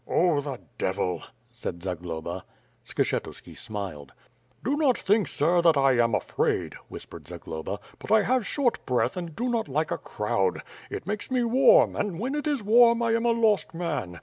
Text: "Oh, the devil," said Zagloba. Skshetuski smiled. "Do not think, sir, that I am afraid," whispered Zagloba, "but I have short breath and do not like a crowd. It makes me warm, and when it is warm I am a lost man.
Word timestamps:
"Oh, 0.07 0.41
the 0.41 0.59
devil," 0.79 1.21
said 1.51 1.83
Zagloba. 1.83 2.43
Skshetuski 2.83 3.55
smiled. 3.55 4.13
"Do 4.63 4.75
not 4.75 4.97
think, 4.97 5.27
sir, 5.27 5.61
that 5.61 5.77
I 5.77 5.91
am 6.03 6.15
afraid," 6.15 6.73
whispered 6.87 7.27
Zagloba, 7.27 7.79
"but 7.99 8.11
I 8.11 8.23
have 8.23 8.47
short 8.47 8.83
breath 8.87 9.15
and 9.15 9.35
do 9.35 9.47
not 9.47 9.67
like 9.67 9.91
a 9.91 9.99
crowd. 9.99 10.63
It 10.89 11.05
makes 11.05 11.29
me 11.29 11.43
warm, 11.43 11.95
and 11.95 12.17
when 12.19 12.33
it 12.33 12.47
is 12.47 12.63
warm 12.63 13.03
I 13.03 13.11
am 13.11 13.27
a 13.27 13.31
lost 13.31 13.75
man. 13.75 14.19